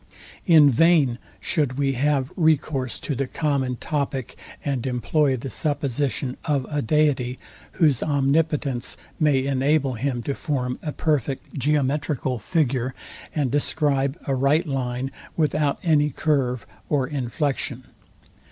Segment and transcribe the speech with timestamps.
[0.47, 4.35] In vain should we have recourse to the common topic,
[4.65, 7.37] and employ the supposition of a deity,
[7.73, 12.95] whose omnipotence may enable him to form a perfect geometrical figure,
[13.35, 17.83] and describe a right line without any curve or inflexion.